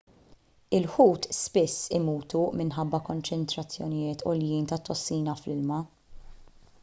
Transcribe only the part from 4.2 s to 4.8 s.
għoljin